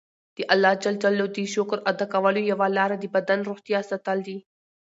[0.35, 0.85] د الله ج
[1.33, 4.37] د شکر ادا کولو یوه لاره د بدن روغتیا ساتل دي.